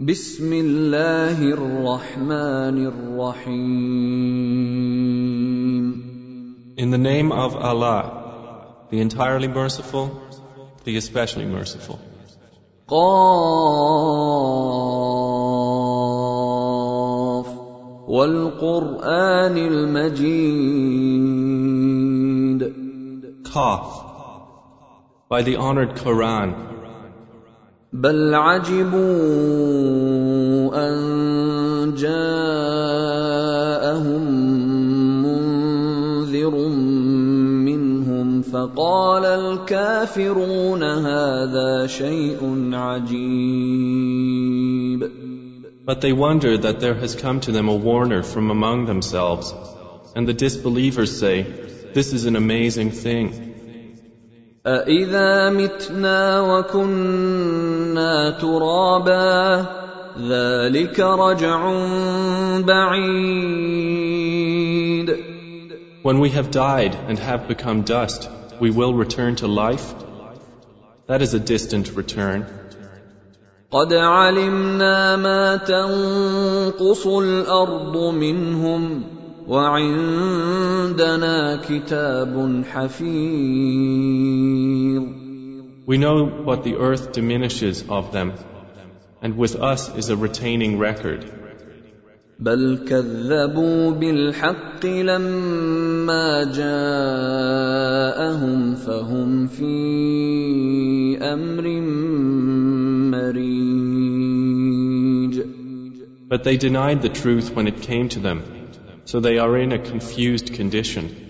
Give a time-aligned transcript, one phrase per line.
[0.00, 3.54] بسم الله الرحمن الرحيم
[6.76, 10.20] In the name of Allah, the entirely merciful,
[10.82, 12.00] the especially merciful.
[12.88, 13.46] قاف
[18.08, 20.64] والقرآن المجيد
[23.44, 23.86] Qaf
[25.28, 26.73] by the honored Quran.
[27.93, 28.99] بل عجبوا
[30.75, 30.95] أن
[31.97, 32.49] جاءهم
[35.23, 36.67] منذر
[37.65, 44.19] منهم فقال الكافرون هذا شيء عجيب
[45.89, 49.51] but they wonder that there has come to them a warner from among themselves,
[50.15, 51.41] and the disbelievers say,
[51.95, 53.52] This is an amazing thing.
[54.66, 59.66] أإذا متنا وكنا ترابا
[60.16, 61.72] ذلك رجع
[62.64, 63.84] بعيد
[66.02, 69.94] When we have died and have become dust, we will return to life?
[71.08, 72.46] That is a distant return.
[73.70, 79.02] قد علمنا ما تنقص الأرض منهم
[79.47, 81.37] وعندنا
[81.69, 83.99] كتاب حفيظ
[85.85, 88.33] We know what the earth diminishes of them,
[89.23, 91.25] and with us is a retaining record.
[92.39, 97.95] بل كذبوا بالحق لما جاءهم
[98.75, 101.81] فهم في امر
[103.11, 104.09] مريج
[106.29, 108.43] But they denied the truth when it came to them,
[109.05, 111.29] so they are in a confused condition.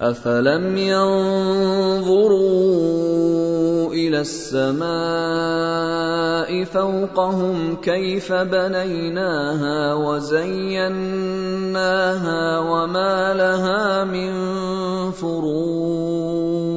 [0.00, 2.40] افلم ينظروا
[3.92, 4.90] الى السماء
[6.64, 10.98] فوقهم كيف بنيناها وزيناها
[12.58, 14.32] وما لها من
[15.10, 16.70] فروج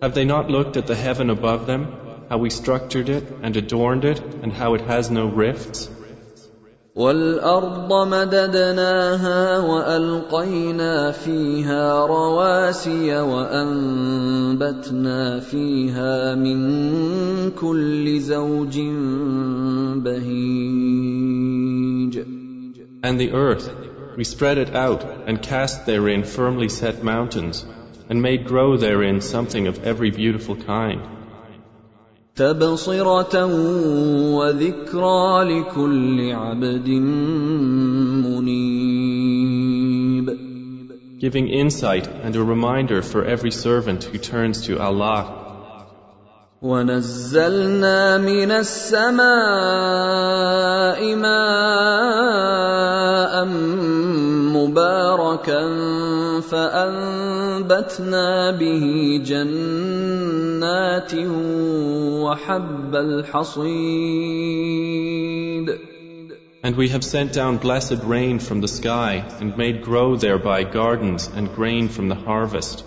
[0.00, 1.88] Have they not looked at the heaven above them,
[2.30, 5.90] how we structured it and adorned it, and how it has no rifts?
[6.95, 14.59] والارض مددناها والقينا فيها رواسي وانبتنا
[15.39, 18.79] فيها من كل زوج
[20.05, 21.03] بهيج
[23.05, 23.69] And the earth,
[24.15, 27.65] we spread it out and cast therein firmly set mountains,
[28.07, 31.01] and made grow therein something of every beautiful kind.
[32.36, 33.44] تبصره
[34.36, 36.88] وذكرى لكل عبد
[38.24, 38.98] منيب
[41.20, 45.41] giving insight and a reminder for every servant who turns to Allah.
[46.63, 49.19] ونزلنا من السماء
[51.15, 52.53] ماء
[54.55, 55.61] مباركا
[56.41, 58.85] فانبتنا به
[59.25, 61.13] جنات
[62.23, 64.23] وحب الحصيد
[66.65, 71.29] And we have sent down blessed rain from the sky and made grow thereby gardens
[71.35, 72.85] and grain from the harvest.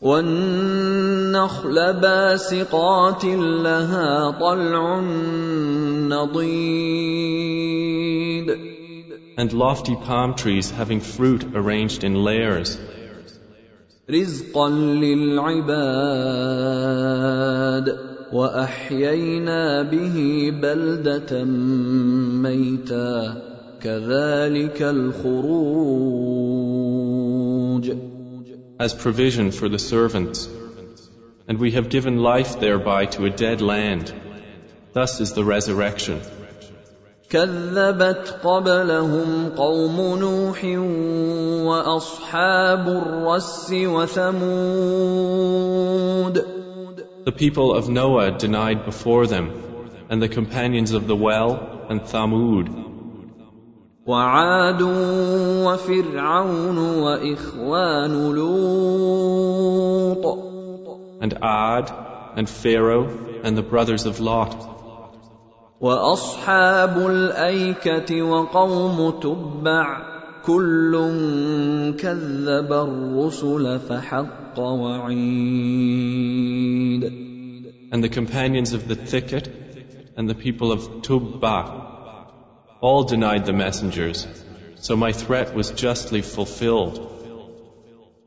[0.00, 5.00] والنخل باسقات لها طلع
[6.08, 6.60] نضيد.
[9.36, 12.78] And lofty palm trees having fruit arranged in layers,
[14.10, 15.60] رزقا للعباد.
[18.32, 21.44] واحيينا به بلده
[22.42, 23.42] ميتا.
[23.82, 26.69] كذلك الخروج.
[28.79, 30.49] as provision for the servants.
[31.47, 34.13] And we have given life thereby to a dead land.
[34.93, 36.21] Thus is the resurrection.
[37.29, 40.65] كذبت قبلهم قوم نوح
[41.65, 44.95] واصحاب الرس وثمود
[47.25, 49.49] The people of Noah denied before them,
[50.09, 52.88] and the companions of the well and Thamud,
[54.05, 54.81] وعاد
[55.65, 59.85] وفرعون واخوان لوط
[61.21, 61.91] and Ad,
[62.35, 63.07] and Pharaoh,
[63.43, 64.55] and the brothers of Lot,
[65.81, 70.15] واصحاب الايكه وقوم تبع
[70.45, 70.93] كل
[71.99, 75.95] كذب الرسل فحق وعيد
[77.91, 79.47] and the companions of the thicket,
[80.17, 81.98] and the people of Tubba.
[82.81, 84.27] All denied the messengers,
[84.75, 87.11] so my threat was justly fulfilled.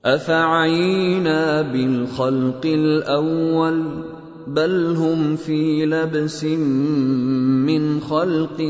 [0.04, 4.02] افعينا بالخلق الاول
[4.46, 8.60] بل هم في لبس من خلق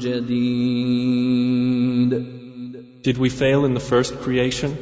[0.00, 1.20] جديد
[3.02, 4.76] Did we fail in the first creation?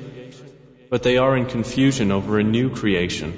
[0.91, 3.35] But they are in confusion over a new creation.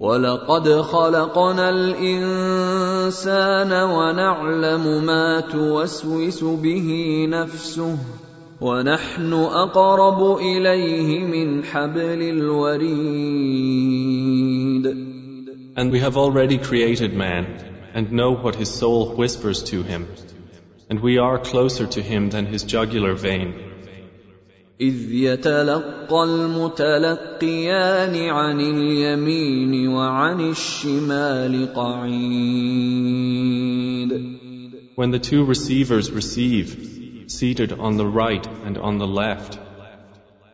[0.00, 3.32] ولقد خلقنا الانسان
[3.72, 7.98] ونعلم ما توسوس به نفسه
[8.60, 13.40] ونحن اقرب اليه من حبل الوريد
[15.76, 17.46] And we have already created man
[17.94, 20.06] and know what his soul whispers to him.
[20.88, 23.69] And we are closer to him than his jugular vein.
[24.80, 33.10] إذ يتلقى المتلقيان عن اليمين وعن الشمال قعيد.
[34.96, 36.68] When the two receivers receive,
[37.26, 39.58] seated on the right and on the left,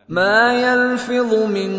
[0.08, 1.72] ما يلفظ من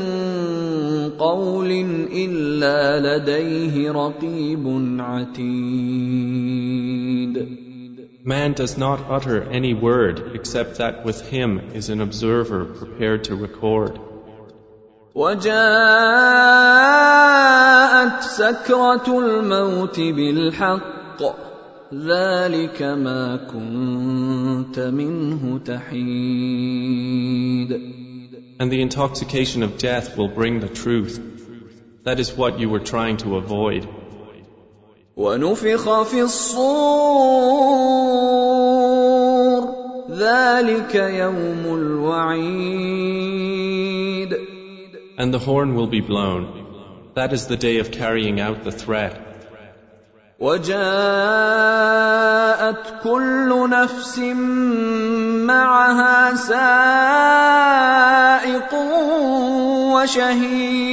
[1.20, 1.72] قول
[2.12, 4.66] إلا لديه رقيب
[5.00, 6.08] عتيد.
[8.27, 13.35] man does not utter any word except that with him is an observer prepared to
[13.35, 13.99] record.
[15.15, 15.53] وجاءت
[18.23, 21.23] سكرة الموت بالحق
[21.95, 26.73] ذلك ما كنت منه تحيد
[28.61, 31.21] And the intoxication of death will bring the truth.
[32.05, 33.87] That is what you were trying to avoid.
[35.17, 38.06] ونفخ في الصور ذلك يوم الوعيد
[45.19, 46.43] And the horn will be blown.
[47.15, 49.21] That is the day of carrying out the threat.
[50.41, 50.73] وجاءت
[53.03, 54.19] كل نفس
[55.47, 56.63] معها سائق
[59.95, 60.93] وشهيد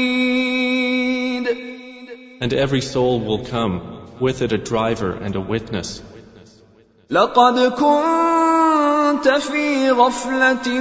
[2.42, 3.82] And every soul will come,
[4.20, 6.02] with it a driver and a witness.
[7.10, 8.33] لقد كنت
[9.29, 10.81] في غفلة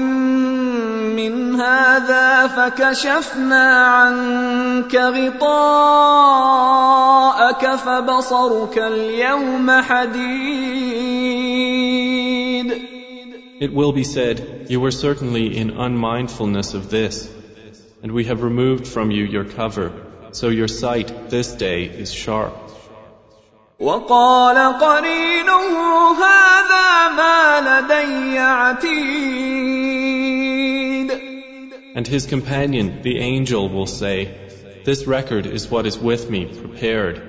[1.16, 6.16] من هذا فكشفنا عنك غطاءك
[7.75, 11.04] فبصرك اليوم حديد
[13.60, 17.30] It will be said, You were certainly in unmindfulness of this,
[18.01, 19.92] and we have removed from you your cover,
[20.31, 22.54] so your sight this day is sharp.
[23.82, 25.62] وقال قرينه
[26.12, 29.49] هذا ما لدي عتيد
[31.94, 34.29] And his companion, the angel, will say,
[34.85, 37.20] This record is what is with me, prepared.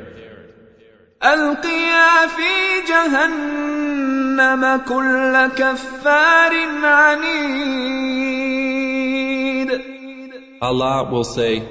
[1.24, 6.53] القيا في جهنم كل كفار
[6.83, 8.09] عنيد
[10.62, 11.63] Allah will say,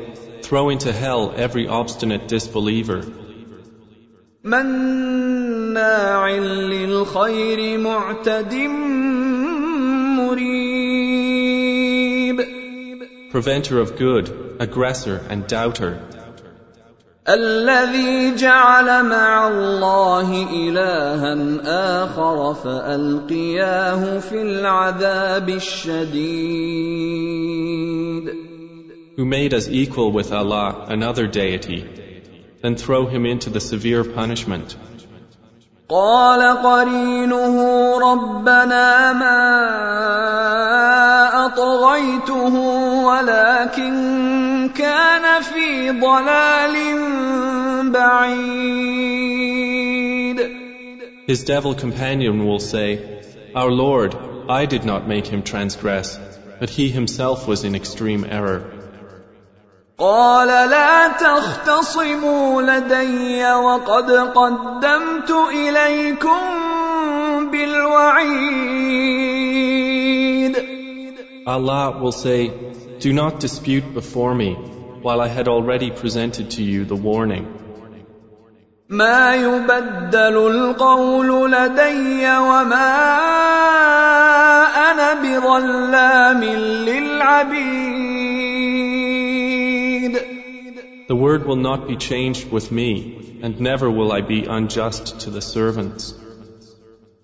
[0.43, 3.05] Throw into hell every obstinate disbeliever,
[4.44, 6.30] مناع
[6.72, 8.54] للخير معتد
[10.20, 11.14] مريب
[13.32, 14.30] preventer of good,
[14.60, 15.98] aggressor and doubter,
[17.30, 21.36] الذي جعل مع الله إلها
[22.04, 26.84] آخر فألقياه في العذاب الشديد
[29.16, 32.03] who made us equal with Allah another deity,
[32.63, 34.77] then throw him into the severe punishment.
[35.89, 37.57] قال قرينه
[37.99, 39.39] ربنا ما
[41.47, 42.55] أطغيته
[43.05, 46.75] ولكن كان في ضلال
[47.93, 49.39] بعيد
[51.27, 52.99] His devil companion will say,
[53.55, 54.15] Our Lord,
[54.49, 56.19] I did not make him transgress,
[56.59, 58.82] but he himself was in extreme error.
[60.04, 66.40] قال لا تختصموا لدي وقد قدمت إليكم
[67.52, 68.94] بالوعيد
[71.46, 72.52] Allah will say,
[73.00, 74.54] Do not dispute before me,
[75.06, 77.46] while I had already presented to you the warning.
[78.90, 82.94] ما يبدل القول لدي وما
[84.92, 88.23] أنا بظلام للعبيد
[91.13, 95.31] The word will not be changed with me, and never will I be unjust to
[95.31, 96.15] the servants.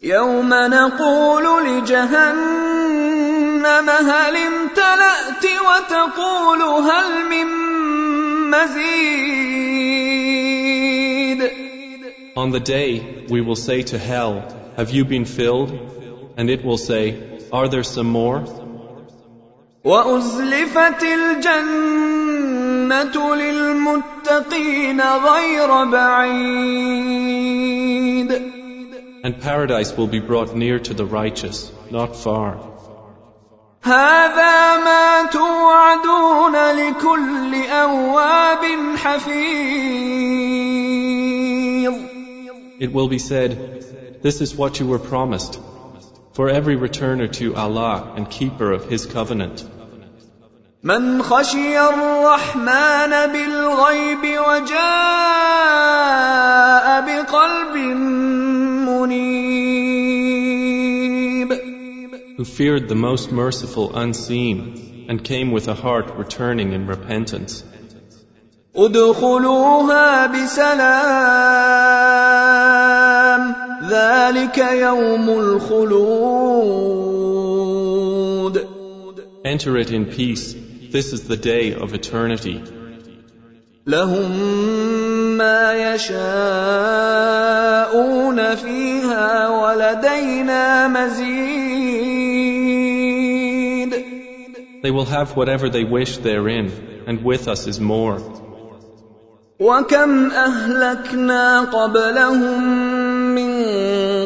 [0.03, 2.85] يوم نقول لجهنم
[3.91, 7.47] هل امتلأت وتقول هل من
[8.51, 9.55] مزيد
[12.37, 14.43] On the day, we will say to hell,
[14.77, 15.71] Have you been filled?
[16.37, 17.17] And it will say,
[17.53, 18.45] Are there some more?
[19.85, 22.18] وأزلفت الجنة
[22.89, 27.15] للمتقين للمتقين غير بعيد
[29.25, 32.59] And paradise will be brought near to the righteous, not far.
[33.83, 38.65] هذا ما توعدون لكل أواب
[38.97, 40.35] حفيظ
[42.81, 43.51] It will be said,
[44.23, 45.61] This is what you were promised,
[46.33, 49.65] for every returner to Allah and keeper of His covenant.
[50.84, 54.80] من خشي الرحمن بالغيب وجاء
[57.02, 57.76] بقلب
[58.88, 59.60] منيب
[62.38, 67.66] who feared the most merciful unseen and came with a heart returning in repentance.
[68.76, 70.80] ادخلوها بسلام
[73.90, 76.40] ذلك يوم الخلود
[79.46, 80.59] Enter it in peace.
[80.91, 82.63] This is the day of eternity.
[83.87, 84.31] لهم
[85.37, 86.15] ما يشاءون
[88.55, 91.55] فيها ولدينا مزيد
[94.83, 96.71] They will have whatever they wish therein,
[97.07, 98.21] and with us is more.
[99.61, 102.63] وكم اهلكنا قبلهم
[103.35, 103.55] من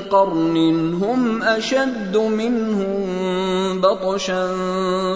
[0.00, 0.56] قرن
[0.94, 3.31] هم اشد منهم
[3.82, 4.44] بطشا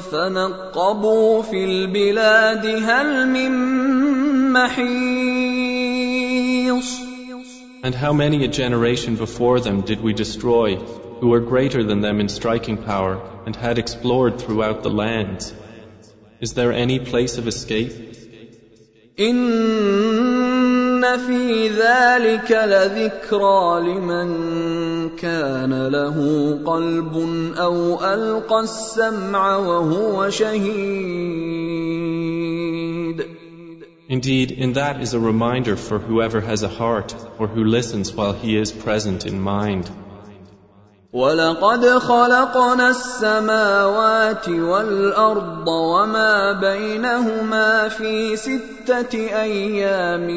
[0.00, 3.52] فنقبوا في البلاد هل من
[4.52, 5.82] محيص
[7.84, 10.76] And how many a generation before them did we destroy,
[11.20, 15.52] who were greater than them in striking power, and had explored throughout the lands?
[16.40, 17.92] Is there any place of escape?
[19.18, 24.30] إن في ذلك لذكرى لمن
[25.15, 26.17] كان له
[26.65, 27.15] قلب
[27.57, 31.77] أو ألقى السمع وهو شهيد
[34.09, 38.31] Indeed, in that is a reminder for whoever has a heart or who listens while
[38.31, 39.91] he is present in mind.
[41.17, 50.27] ولقد خلقنا السماوات والأرض وما بينهما في ستة أيام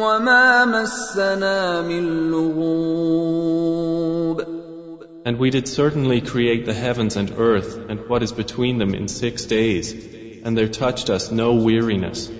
[0.00, 3.76] وما مسنا من لغوب
[5.26, 9.08] And we did certainly create the heavens and earth and what is between them in
[9.08, 9.92] six days,
[10.44, 12.30] and there touched us no weariness.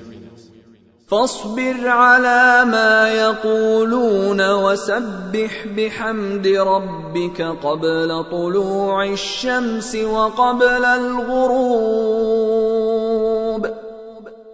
[1.11, 12.01] فاصبر على ما يقولون وسبح بحمد ربك قبل طلوع الشمس وقبل الغروب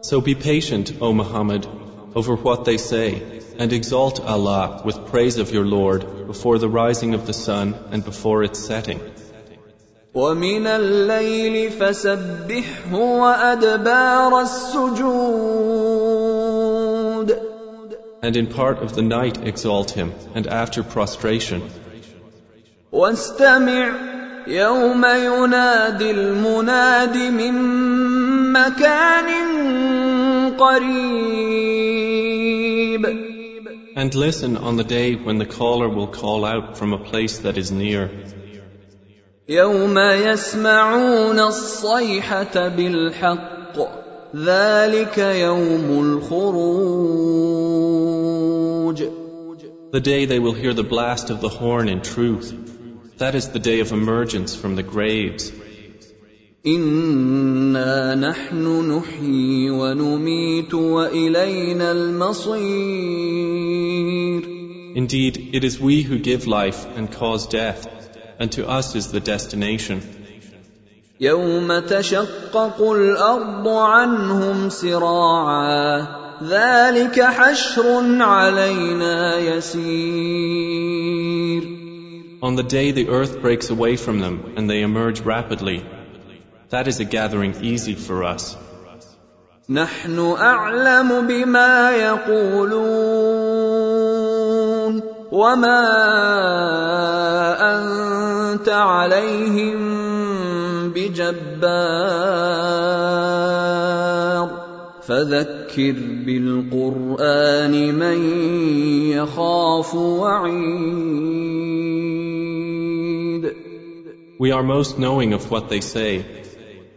[0.01, 1.67] So be patient, O Muhammad,
[2.15, 3.21] over what they say,
[3.59, 8.03] and exalt Allah with praise of your Lord before the rising of the sun and
[8.03, 8.99] before its setting.
[10.15, 15.70] ومن الليل فسبحه وأدبار السجود
[18.21, 21.61] And in part of the night exalt him, and after prostration.
[22.91, 23.91] واستمع
[24.47, 27.53] يوم ينادي المناد من
[28.53, 29.29] مكان
[30.57, 31.97] قريب
[33.95, 37.57] And listen on the day when the caller will call out from a place that
[37.57, 38.09] is near.
[39.49, 43.77] يوم يسمعون الصيحة بالحق
[44.35, 48.10] ذلك يوم الخروج
[49.91, 52.53] The day they will hear the blast of the horn in truth.
[53.17, 55.51] That is the day of emergence from the graves.
[56.65, 62.57] إنا نحن نحيي ونميت وإلينا المصير
[64.95, 67.87] Indeed, it is we who give life and cause death,
[68.39, 70.01] and to us is the destination.
[71.19, 80.97] يوم تشقق الأرض عنهم سراعا ذلك حشر علينا يسير
[82.39, 85.83] On the day the earth breaks away from them and they emerge rapidly,
[86.69, 88.55] that is a gathering easy for us.
[89.69, 93.17] نحن أعلم بما يقولون
[95.31, 95.83] وما
[97.59, 99.79] أنت عليهم
[100.89, 102.57] بجبار
[105.01, 105.95] فذكر
[106.25, 108.17] بالقرآن من
[109.11, 111.47] يخاف وعيد
[114.39, 116.23] We are most knowing of what they say,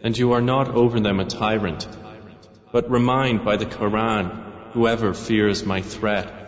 [0.03, 1.87] and you are not over them a tyrant.
[2.71, 4.29] But remind by the Quran
[4.73, 6.44] whoever fears my threat.